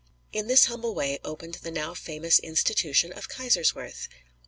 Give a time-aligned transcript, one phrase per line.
[0.33, 4.07] In this humble way opened the now famous institution of Kaiserswerth.